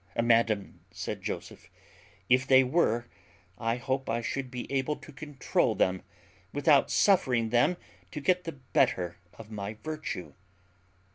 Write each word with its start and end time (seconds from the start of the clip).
"Madam," 0.19 0.79
said 0.89 1.21
Joseph, 1.21 1.69
"if 2.27 2.47
they 2.47 2.63
were, 2.63 3.05
I 3.59 3.75
hope 3.75 4.09
I 4.09 4.19
should 4.19 4.49
be 4.49 4.65
able 4.71 4.95
to 4.95 5.11
controul 5.11 5.75
them, 5.75 6.01
without 6.51 6.89
suffering 6.89 7.49
them 7.51 7.77
to 8.09 8.19
get 8.19 8.45
the 8.45 8.53
better 8.53 9.17
of 9.37 9.51
my 9.51 9.75
virtue." 9.83 10.33